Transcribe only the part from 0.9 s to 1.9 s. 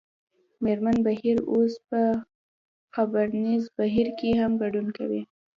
بهیر اوس